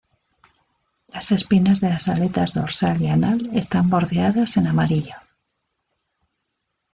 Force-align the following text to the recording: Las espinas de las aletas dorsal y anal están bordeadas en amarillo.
Las 1.09 1.31
espinas 1.31 1.79
de 1.79 1.87
las 1.91 2.07
aletas 2.07 2.55
dorsal 2.55 2.99
y 3.03 3.07
anal 3.07 3.51
están 3.53 3.87
bordeadas 3.91 4.57
en 4.57 4.65
amarillo. 4.65 5.13